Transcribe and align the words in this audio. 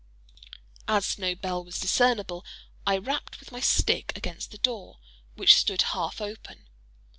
As 0.87 1.19
no 1.19 1.35
bell 1.35 1.63
was 1.63 1.79
discernible, 1.79 2.43
I 2.87 2.97
rapped 2.97 3.39
with 3.39 3.51
my 3.51 3.59
stick 3.59 4.11
against 4.15 4.49
the 4.49 4.57
door, 4.57 4.97
which 5.35 5.53
stood 5.53 5.83
half 5.93 6.19
open. 6.19 6.67